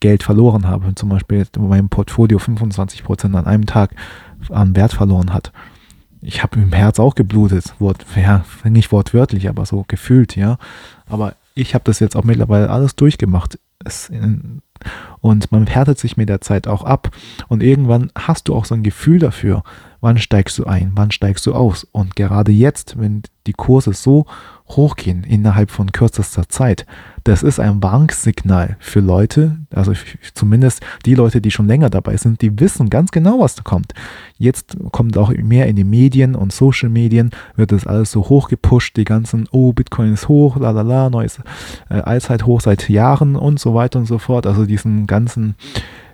Geld 0.01 0.23
verloren 0.23 0.67
habe, 0.67 0.95
zum 0.95 1.09
Beispiel 1.09 1.45
mein 1.59 1.89
Portfolio 1.89 2.39
25% 2.39 3.37
an 3.37 3.47
einem 3.47 3.67
Tag 3.67 3.95
an 4.51 4.77
Wert 4.77 4.93
verloren 4.93 5.33
hat. 5.33 5.53
Ich 6.21 6.43
habe 6.43 6.59
im 6.59 6.73
Herz 6.73 6.99
auch 6.99 7.15
geblutet, 7.15 7.75
Wort, 7.79 8.05
ja, 8.17 8.45
nicht 8.65 8.93
wortwörtlich, 8.93 9.49
aber 9.49 9.67
so 9.67 9.85
gefühlt, 9.87 10.37
ja. 10.37 10.57
Aber 11.07 11.35
ich 11.55 11.75
habe 11.75 11.85
das 11.85 12.01
jetzt 12.01 12.17
auch 12.17 12.25
mittlerweile 12.25 12.71
alles 12.71 12.97
durchgemacht. 12.97 13.59
Es, 13.85 14.11
und 15.21 15.53
man 15.53 15.67
härtet 15.67 15.99
sich 15.99 16.17
mit 16.17 16.29
der 16.29 16.41
Zeit 16.41 16.67
auch 16.67 16.85
ab. 16.85 17.11
Und 17.49 17.63
irgendwann 17.63 18.11
hast 18.17 18.49
du 18.49 18.55
auch 18.55 18.65
so 18.65 18.75
ein 18.75 18.83
Gefühl 18.83 19.19
dafür, 19.19 19.63
wann 20.05 20.19
steigst 20.19 20.59
du 20.59 20.67
ein, 20.67 20.93
wann 20.95 21.11
steigst 21.11 21.47
du 21.47 21.55
aus. 21.55 21.85
Und 21.91 22.15
gerade 22.15 22.53
jetzt, 22.53 23.01
wenn 23.01 23.23
die 23.47 23.55
Kurse 23.55 23.95
so 23.95 24.27
hochgehen 24.69 25.25
innerhalb 25.25 25.71
von 25.71 25.93
kürzester 25.93 26.47
Zeit, 26.49 26.85
das 27.25 27.43
ist 27.43 27.59
ein 27.59 27.83
Warnsignal 27.83 28.77
für 28.81 29.01
Leute, 29.01 29.57
also 29.75 29.95
zumindest 30.35 30.83
die 31.07 31.15
Leute, 31.15 31.41
die 31.41 31.51
schon 31.51 31.67
länger 31.67 31.89
dabei 31.89 32.19
sind, 32.19 32.43
die 32.43 32.61
wissen 32.61 32.91
ganz 32.91 33.13
genau, 33.13 33.41
was 33.41 33.55
da 33.55 33.63
kommt. 33.63 33.95
Jetzt 34.37 34.77
kommt 34.93 35.17
auch 35.17 35.31
mehr 35.31 35.69
in 35.69 35.77
die 35.77 35.85
Medien 35.85 36.35
und 36.35 36.53
Social 36.53 36.91
Medien, 36.91 37.31
wird 37.57 37.73
das 37.73 37.87
alles 37.87 38.11
so 38.11 38.29
hochgepusht, 38.29 38.99
die 38.99 39.05
ganzen, 39.05 39.49
oh, 39.53 39.73
Bitcoin 39.73 40.13
ist 40.13 40.29
hoch, 40.29 40.57
la 40.57 40.71
la 40.71 40.83
la, 40.83 41.09
neues 41.09 41.41
äh, 41.89 41.95
Allzeithoch 41.95 42.61
seit 42.61 42.91
Jahren 42.91 43.37
und 43.37 43.59
so 43.59 43.75
weiter 43.75 44.01
und 44.01 44.07
so 44.07 44.19
fort. 44.19 44.47
Also 44.47 44.67
diesen 44.67 45.07
ganzen 45.07 45.55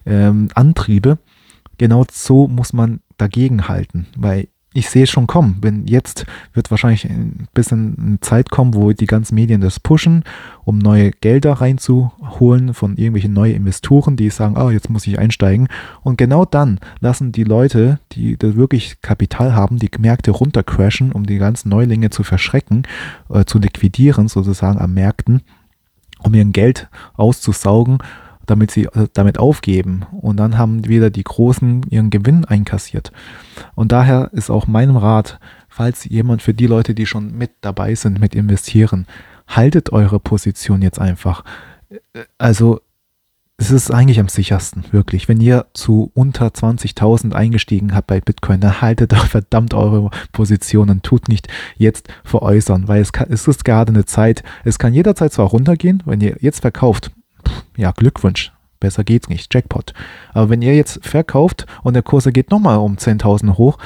ähm, 0.06 0.48
Antriebe. 0.54 1.18
Genau 1.78 2.04
so 2.12 2.46
muss 2.46 2.72
man 2.72 3.00
dagegen 3.20 3.68
halten, 3.68 4.06
weil 4.16 4.48
ich 4.72 4.88
sehe 4.88 5.02
es 5.02 5.10
schon 5.10 5.26
kommen. 5.26 5.58
Wenn 5.62 5.86
jetzt 5.86 6.26
wird 6.52 6.70
wahrscheinlich 6.70 7.04
ein 7.04 7.48
bisschen 7.54 7.96
eine 7.98 8.20
Zeit 8.20 8.50
kommen, 8.50 8.74
wo 8.74 8.92
die 8.92 9.06
ganzen 9.06 9.34
Medien 9.34 9.60
das 9.60 9.80
pushen, 9.80 10.22
um 10.64 10.78
neue 10.78 11.10
Gelder 11.10 11.54
reinzuholen 11.54 12.72
von 12.72 12.96
irgendwelchen 12.96 13.32
neuen 13.32 13.56
Investoren, 13.56 14.16
die 14.16 14.30
sagen, 14.30 14.56
ah, 14.56 14.70
jetzt 14.70 14.88
muss 14.88 15.06
ich 15.08 15.18
einsteigen. 15.18 15.66
Und 16.02 16.18
genau 16.18 16.44
dann 16.44 16.78
lassen 17.00 17.32
die 17.32 17.42
Leute, 17.42 17.98
die 18.12 18.36
da 18.36 18.54
wirklich 18.54 19.02
Kapital 19.02 19.54
haben, 19.54 19.78
die 19.78 19.90
Märkte 19.98 20.30
runtercrashen, 20.30 21.10
um 21.10 21.26
die 21.26 21.38
ganzen 21.38 21.68
Neulinge 21.68 22.10
zu 22.10 22.22
verschrecken, 22.22 22.86
äh, 23.28 23.44
zu 23.44 23.58
liquidieren 23.58 24.28
sozusagen 24.28 24.78
am 24.78 24.94
Märkten, 24.94 25.42
um 26.20 26.32
ihr 26.34 26.44
Geld 26.44 26.88
auszusaugen 27.14 27.98
damit 28.50 28.70
sie 28.70 28.84
äh, 28.84 29.08
damit 29.12 29.38
aufgeben. 29.38 30.06
Und 30.12 30.36
dann 30.36 30.58
haben 30.58 30.86
wieder 30.86 31.10
die 31.10 31.24
Großen 31.24 31.86
ihren 31.88 32.10
Gewinn 32.10 32.44
einkassiert. 32.44 33.12
Und 33.74 33.92
daher 33.92 34.30
ist 34.32 34.50
auch 34.50 34.66
mein 34.66 34.90
Rat, 34.90 35.38
falls 35.68 36.04
jemand 36.04 36.42
für 36.42 36.54
die 36.54 36.66
Leute, 36.66 36.94
die 36.94 37.06
schon 37.06 37.36
mit 37.36 37.52
dabei 37.60 37.94
sind, 37.94 38.20
mit 38.20 38.34
investieren, 38.34 39.06
haltet 39.46 39.92
eure 39.92 40.20
Position 40.20 40.82
jetzt 40.82 41.00
einfach. 41.00 41.44
Also 42.38 42.80
es 43.60 43.70
ist 43.70 43.90
eigentlich 43.90 44.18
am 44.18 44.28
sichersten, 44.28 44.84
wirklich. 44.90 45.28
Wenn 45.28 45.38
ihr 45.40 45.66
zu 45.74 46.10
unter 46.14 46.46
20.000 46.46 47.34
eingestiegen 47.34 47.94
habt 47.94 48.06
bei 48.06 48.20
Bitcoin, 48.20 48.60
dann 48.60 48.80
haltet 48.80 49.12
doch 49.12 49.26
verdammt 49.26 49.74
eure 49.74 50.10
Positionen. 50.32 51.02
Tut 51.02 51.28
nicht 51.28 51.48
jetzt 51.76 52.08
veräußern, 52.24 52.88
weil 52.88 53.02
es, 53.02 53.12
kann, 53.12 53.28
es 53.30 53.46
ist 53.46 53.64
gerade 53.64 53.92
eine 53.92 54.06
Zeit, 54.06 54.42
es 54.64 54.78
kann 54.78 54.94
jederzeit 54.94 55.32
zwar 55.32 55.48
runtergehen, 55.48 56.02
wenn 56.06 56.22
ihr 56.22 56.38
jetzt 56.40 56.60
verkauft, 56.60 57.12
ja, 57.76 57.92
Glückwunsch. 57.92 58.52
Besser 58.78 59.04
geht's 59.04 59.28
nicht. 59.28 59.52
Jackpot. 59.52 59.92
Aber 60.32 60.48
wenn 60.48 60.62
ihr 60.62 60.74
jetzt 60.74 61.04
verkauft 61.06 61.66
und 61.82 61.94
der 61.94 62.02
Kurs 62.02 62.24
geht 62.32 62.50
nochmal 62.50 62.78
um 62.78 62.96
10.000 62.96 63.58
hoch 63.58 63.78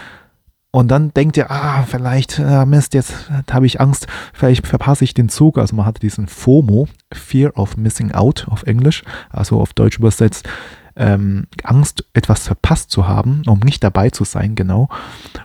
und 0.70 0.88
dann 0.88 1.12
denkt 1.14 1.36
ihr, 1.36 1.50
ah, 1.50 1.84
vielleicht, 1.84 2.38
äh, 2.38 2.64
Mist, 2.66 2.94
jetzt 2.94 3.30
habe 3.50 3.66
ich 3.66 3.80
Angst, 3.80 4.06
vielleicht 4.32 4.66
verpasse 4.66 5.04
ich 5.04 5.14
den 5.14 5.28
Zug. 5.28 5.58
Also 5.58 5.76
man 5.76 5.86
hat 5.86 6.02
diesen 6.02 6.26
FOMO, 6.26 6.88
Fear 7.12 7.56
of 7.56 7.76
Missing 7.76 8.12
Out 8.12 8.46
auf 8.48 8.64
Englisch, 8.64 9.04
also 9.30 9.60
auf 9.60 9.72
Deutsch 9.72 9.98
übersetzt, 9.98 10.48
ähm, 10.96 11.46
Angst, 11.62 12.04
etwas 12.12 12.46
verpasst 12.46 12.90
zu 12.90 13.06
haben, 13.06 13.42
um 13.46 13.60
nicht 13.60 13.82
dabei 13.82 14.10
zu 14.10 14.24
sein, 14.24 14.54
genau. 14.54 14.88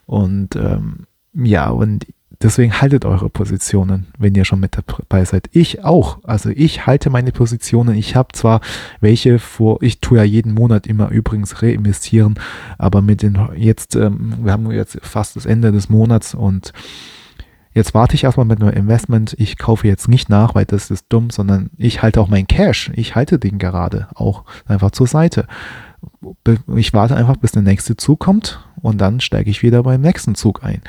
Und 0.05 0.55
ähm, 0.55 1.05
ja, 1.33 1.69
und 1.69 2.05
Deswegen 2.41 2.79
haltet 2.79 3.03
eure 3.03 3.29
Positionen, 3.29 4.08
wenn 4.17 4.34
ihr 4.34 4.46
schon 4.46 4.62
mit 4.62 4.77
dabei 4.77 5.25
seid. 5.25 5.50
Ich 5.51 5.84
auch. 5.84 6.19
Also 6.24 6.50
ich 6.50 6.86
halte 6.86 7.10
meine 7.10 7.34
Positionen. 7.34 7.98
Ich 7.98 8.15
habe 8.15 8.29
zwar 8.31 8.62
welche 9.01 9.39
vor, 9.39 9.84
ich 9.84 10.00
tue 10.00 10.19
ja 10.19 10.24
jeden 10.24 10.53
Monat 10.53 10.88
immer 10.88 11.10
übrigens 11.10 11.62
reinvestieren, 11.62 12.36
aber 12.77 13.01
mit 13.01 13.24
den 13.24 13.38
jetzt, 13.58 13.98
ähm, 13.98 14.36
wir 14.41 14.53
haben 14.53 14.72
jetzt 14.72 15.00
fast 15.01 15.36
das 15.36 15.46
Ende 15.46 15.74
des 15.74 15.89
Monats 15.89 16.34
und 16.34 16.72
jetzt 17.74 17.93
warte 17.93 18.15
ich 18.15 18.24
erstmal 18.24 18.46
mit 18.46 18.62
einem 18.62 18.72
Investment. 18.72 19.36
Ich 19.38 19.58
kaufe 19.58 19.86
jetzt 19.86 20.08
nicht 20.08 20.29
nach, 20.29 20.55
weil 20.55 20.65
das 20.65 20.91
ist 20.91 21.08
dumm, 21.10 21.31
sondern 21.31 21.72
ich 21.75 22.01
halte 22.01 22.22
auch 22.22 22.29
meinen 22.29 22.48
Cash. 22.48 22.89
Ich 22.96 23.15
halte 23.15 23.38
den 23.38 23.60
gerade 23.60 24.08
auch 24.15 24.46
einfach 24.65 24.91
zur 24.91 25.08
Seite. 25.08 25.46
Ich 26.77 26.93
warte 26.93 27.17
einfach, 27.17 27.36
bis 27.36 27.51
der 27.51 27.63
nächste 27.63 27.98
Zug 27.98 28.22
kommt 28.22 28.65
und 28.81 29.01
dann 29.01 29.19
steige 29.19 29.50
ich 29.50 29.62
wieder 29.62 29.84
beim 29.84 30.00
nächsten 30.00 30.36
Zug 30.36 30.63
ein. 30.63 30.81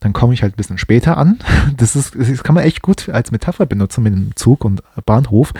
Dann 0.00 0.12
komme 0.12 0.34
ich 0.34 0.42
halt 0.42 0.54
ein 0.54 0.56
bisschen 0.56 0.78
später 0.78 1.16
an. 1.16 1.38
Das, 1.76 1.94
ist, 1.94 2.14
das 2.14 2.42
kann 2.42 2.54
man 2.54 2.64
echt 2.64 2.82
gut 2.82 3.08
als 3.08 3.30
Metapher 3.30 3.66
benutzen 3.66 4.02
mit 4.02 4.12
dem 4.12 4.34
Zug 4.34 4.64
und 4.64 4.82
Bahnhof. 5.06 5.52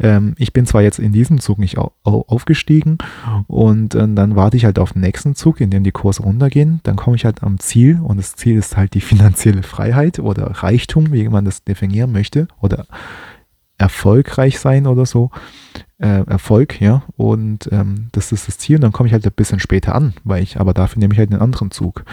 Ähm, 0.00 0.34
ich 0.38 0.52
bin 0.52 0.66
zwar 0.66 0.82
jetzt 0.82 0.98
in 0.98 1.12
diesem 1.12 1.40
Zug 1.40 1.58
nicht 1.58 1.78
au 1.78 1.92
aufgestiegen 2.04 2.98
und 3.46 3.94
äh, 3.94 4.08
dann 4.12 4.34
warte 4.34 4.56
ich 4.56 4.64
halt 4.64 4.78
auf 4.78 4.92
den 4.92 5.02
nächsten 5.02 5.34
Zug, 5.34 5.60
in 5.60 5.70
dem 5.70 5.84
die 5.84 5.92
Kurse 5.92 6.22
runtergehen. 6.22 6.80
Dann 6.82 6.96
komme 6.96 7.16
ich 7.16 7.24
halt 7.24 7.42
am 7.42 7.58
Ziel 7.60 8.00
und 8.02 8.16
das 8.16 8.34
Ziel 8.34 8.56
ist 8.56 8.76
halt 8.76 8.94
die 8.94 9.00
finanzielle 9.12 9.62
Freiheit 9.62 10.18
oder 10.18 10.46
Reichtum, 10.46 11.12
wie 11.12 11.28
man 11.28 11.44
das 11.44 11.64
definieren 11.64 12.12
möchte 12.12 12.48
oder 12.60 12.86
erfolgreich 13.78 14.58
sein 14.58 14.86
oder 14.86 15.06
so. 15.06 15.30
Äh, 15.98 16.24
Erfolg, 16.26 16.80
ja. 16.80 17.02
Und 17.16 17.68
ähm, 17.72 18.08
das 18.12 18.32
ist 18.32 18.48
das 18.48 18.58
Ziel. 18.58 18.76
Und 18.76 18.82
dann 18.82 18.92
komme 18.92 19.08
ich 19.08 19.12
halt 19.12 19.26
ein 19.26 19.32
bisschen 19.32 19.60
später 19.60 19.94
an, 19.94 20.14
weil 20.24 20.42
ich, 20.42 20.58
aber 20.58 20.72
dafür 20.72 21.00
nehme 21.00 21.14
ich 21.14 21.18
halt 21.18 21.30
einen 21.32 21.42
anderen 21.42 21.70
Zug. 21.70 22.04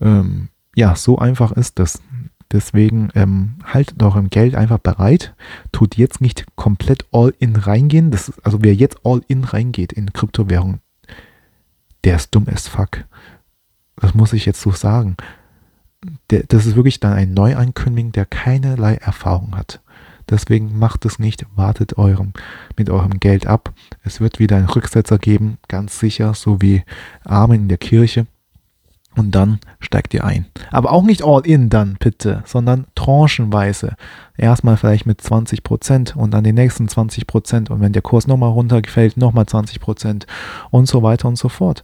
Ähm, 0.00 0.48
ja, 0.76 0.94
so 0.94 1.18
einfach 1.18 1.52
ist 1.52 1.78
das. 1.78 2.00
Deswegen 2.52 3.08
ähm, 3.16 3.56
haltet 3.64 4.00
eurem 4.00 4.30
Geld 4.30 4.54
einfach 4.54 4.78
bereit. 4.78 5.34
Tut 5.72 5.96
jetzt 5.96 6.20
nicht 6.20 6.46
komplett 6.54 7.04
all 7.10 7.34
in 7.40 7.56
reingehen. 7.56 8.12
Das 8.12 8.28
ist, 8.28 8.44
also 8.46 8.58
wer 8.62 8.72
jetzt 8.72 8.98
all 9.02 9.22
in 9.26 9.42
reingeht 9.42 9.92
in 9.92 10.12
Kryptowährung, 10.12 10.78
der 12.04 12.16
ist 12.16 12.32
dumm 12.32 12.46
as 12.48 12.68
fuck. 12.68 13.04
Das 13.96 14.14
muss 14.14 14.32
ich 14.32 14.46
jetzt 14.46 14.60
so 14.60 14.70
sagen. 14.70 15.16
Der, 16.30 16.44
das 16.44 16.66
ist 16.66 16.76
wirklich 16.76 17.00
dann 17.00 17.14
ein 17.14 17.34
Neuankömmling, 17.34 18.12
der 18.12 18.26
keinerlei 18.26 18.94
Erfahrung 18.94 19.56
hat. 19.56 19.80
Deswegen 20.28 20.78
macht 20.78 21.04
es 21.04 21.18
nicht, 21.18 21.46
wartet 21.56 21.98
eurem, 21.98 22.32
mit 22.76 22.90
eurem 22.90 23.18
Geld 23.18 23.46
ab. 23.46 23.72
Es 24.02 24.20
wird 24.20 24.38
wieder 24.38 24.56
einen 24.56 24.68
Rücksetzer 24.68 25.18
geben, 25.18 25.58
ganz 25.68 25.98
sicher, 25.98 26.34
so 26.34 26.60
wie 26.60 26.84
Armen 27.24 27.62
in 27.62 27.68
der 27.68 27.78
Kirche 27.78 28.26
und 29.16 29.34
dann 29.34 29.58
steigt 29.80 30.14
ihr 30.14 30.24
ein. 30.24 30.46
Aber 30.70 30.92
auch 30.92 31.02
nicht 31.02 31.24
all 31.24 31.46
in 31.46 31.68
dann, 31.68 31.96
bitte, 31.98 32.42
sondern 32.44 32.86
tranchenweise. 32.94 33.96
Erstmal 34.36 34.76
vielleicht 34.76 35.06
mit 35.06 35.20
20% 35.20 36.14
und 36.14 36.32
dann 36.32 36.44
die 36.44 36.52
nächsten 36.52 36.86
20% 36.86 37.70
und 37.70 37.80
wenn 37.80 37.92
der 37.92 38.02
Kurs 38.02 38.26
nochmal 38.26 38.50
runterfällt, 38.50 39.16
nochmal 39.16 39.44
20% 39.44 40.26
und 40.70 40.86
so 40.86 41.02
weiter 41.02 41.28
und 41.28 41.36
so 41.36 41.48
fort. 41.48 41.82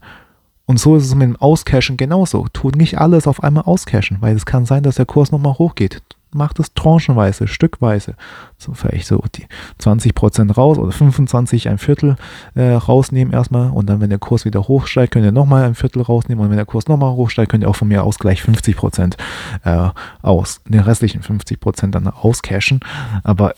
Und 0.66 0.78
so 0.78 0.96
ist 0.96 1.06
es 1.06 1.14
mit 1.14 1.28
dem 1.28 1.36
Auscashen 1.36 1.96
genauso. 1.96 2.46
Tut 2.52 2.76
nicht 2.76 2.98
alles 2.98 3.26
auf 3.26 3.42
einmal 3.42 3.64
auscashen, 3.64 4.18
weil 4.20 4.36
es 4.36 4.46
kann 4.46 4.64
sein, 4.64 4.82
dass 4.82 4.96
der 4.96 5.06
Kurs 5.06 5.32
nochmal 5.32 5.54
hochgeht 5.54 6.02
macht 6.34 6.58
es 6.60 6.74
tranchenweise, 6.74 7.46
stückweise. 7.48 8.14
So 8.58 8.74
vielleicht 8.74 9.06
so 9.06 9.22
die 9.34 9.46
20% 9.80 10.52
raus 10.52 10.78
oder 10.78 10.92
25 10.92 11.68
ein 11.68 11.78
Viertel 11.78 12.16
äh, 12.54 12.72
rausnehmen 12.72 13.32
erstmal 13.32 13.70
und 13.70 13.86
dann, 13.88 14.00
wenn 14.00 14.10
der 14.10 14.18
Kurs 14.18 14.44
wieder 14.44 14.68
hochsteigt, 14.68 15.12
könnt 15.12 15.24
ihr 15.24 15.32
nochmal 15.32 15.64
ein 15.64 15.74
Viertel 15.74 16.02
rausnehmen 16.02 16.44
und 16.44 16.50
wenn 16.50 16.56
der 16.56 16.66
Kurs 16.66 16.88
nochmal 16.88 17.12
hochsteigt, 17.12 17.50
könnt 17.50 17.64
ihr 17.64 17.70
auch 17.70 17.76
von 17.76 17.88
mir 17.88 18.04
aus 18.04 18.18
gleich 18.18 18.42
50% 18.42 19.16
äh, 19.64 19.90
aus, 20.22 20.60
den 20.66 20.80
restlichen 20.80 21.22
50% 21.22 21.90
dann 21.90 22.08
auscashen. 22.08 22.80
Aber 23.24 23.54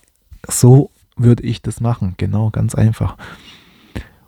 so 0.48 0.90
würde 1.16 1.42
ich 1.42 1.62
das 1.62 1.80
machen, 1.80 2.14
genau, 2.16 2.50
ganz 2.50 2.74
einfach. 2.74 3.16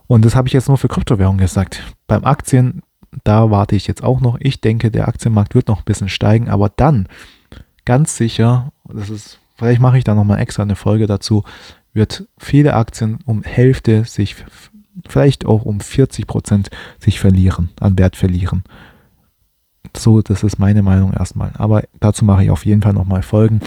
Und 0.07 0.25
das 0.25 0.37
habe 0.37 0.49
ich 0.49 0.55
jetzt 0.55 0.69
nur 0.69 0.79
für 0.79 0.88
Kryptowährungen 0.88 1.41
gesagt. 1.41 1.83
Beim 2.07 2.25
Aktien, 2.25 2.83
da 3.25 3.50
warte 3.50 3.76
ich 3.76 3.87
jetzt 3.87 4.05
auch 4.05 4.21
noch. 4.21 4.37
Ich 4.41 4.61
denke, 4.61 4.91
der 4.91 5.09
Aktienmarkt 5.09 5.55
wird 5.55 5.69
noch 5.69 5.79
ein 5.79 5.85
bisschen 5.85 6.09
steigen, 6.09 6.49
aber 6.49 6.69
dann 6.69 7.09
ganz 7.87 8.16
sicher, 8.16 8.73
das 8.85 9.09
ist, 9.09 9.38
vielleicht 9.57 9.81
mache 9.81 9.97
ich 9.97 10.05
da 10.05 10.14
nochmal 10.14 10.40
extra 10.40 10.62
eine 10.62 10.76
Folge 10.76 11.07
dazu, 11.07 11.45
wird 11.95 12.28
viele 12.37 12.75
Aktien 12.75 13.21
um 13.25 13.43
Hälfte 13.43 14.05
sich, 14.05 14.37
vielleicht 15.09 15.47
auch 15.47 15.64
um 15.64 15.81
40 15.81 16.26
Prozent 16.26 16.71
sich 16.99 17.19
verlieren, 17.19 17.71
an 17.81 17.99
Wert 17.99 18.16
verlieren. 18.16 18.64
So, 19.97 20.21
das 20.21 20.43
ist 20.43 20.59
meine 20.59 20.83
Meinung 20.83 21.12
erstmal. 21.12 21.52
Aber 21.57 21.85
dazu 22.00 22.25
mache 22.25 22.45
ich 22.45 22.50
auf 22.50 22.66
jeden 22.66 22.83
Fall 22.83 22.93
nochmal 22.93 23.23
Folgen. 23.23 23.61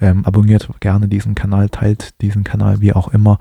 Ähm, 0.00 0.24
abonniert 0.24 0.68
gerne 0.80 1.08
diesen 1.08 1.34
Kanal, 1.34 1.68
teilt 1.68 2.20
diesen 2.20 2.42
Kanal, 2.42 2.80
wie 2.80 2.92
auch 2.92 3.08
immer. 3.08 3.38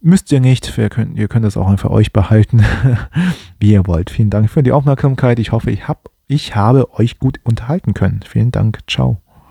Müsst 0.00 0.30
ihr 0.32 0.40
nicht, 0.40 0.76
ihr 0.78 0.88
könnt, 0.90 1.18
ihr 1.18 1.28
könnt 1.28 1.44
es 1.44 1.56
auch 1.56 1.68
einfach 1.68 1.90
euch 1.90 2.12
behalten, 2.12 2.64
wie 3.58 3.72
ihr 3.72 3.86
wollt. 3.86 4.10
Vielen 4.10 4.30
Dank 4.30 4.50
für 4.50 4.62
die 4.62 4.72
Aufmerksamkeit. 4.72 5.38
Ich 5.38 5.52
hoffe, 5.52 5.70
ich, 5.70 5.88
hab, 5.88 6.10
ich 6.26 6.54
habe 6.54 6.92
euch 6.94 7.18
gut 7.18 7.40
unterhalten 7.44 7.94
können. 7.94 8.20
Vielen 8.26 8.50
Dank. 8.50 8.80
Ciao. 8.86 9.20